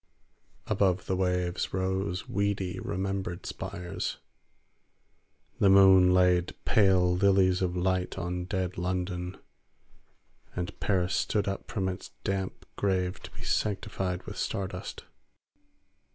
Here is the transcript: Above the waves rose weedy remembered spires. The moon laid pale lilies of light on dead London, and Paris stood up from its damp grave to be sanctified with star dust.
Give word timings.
Above 0.65 1.05
the 1.05 1.15
waves 1.15 1.75
rose 1.75 2.27
weedy 2.27 2.79
remembered 2.79 3.45
spires. 3.45 4.17
The 5.59 5.69
moon 5.69 6.11
laid 6.11 6.55
pale 6.65 7.13
lilies 7.15 7.61
of 7.61 7.77
light 7.77 8.17
on 8.17 8.45
dead 8.45 8.79
London, 8.79 9.37
and 10.55 10.79
Paris 10.79 11.13
stood 11.13 11.47
up 11.47 11.69
from 11.69 11.87
its 11.87 12.09
damp 12.23 12.65
grave 12.77 13.21
to 13.21 13.29
be 13.29 13.43
sanctified 13.43 14.23
with 14.23 14.37
star 14.37 14.67
dust. 14.67 15.03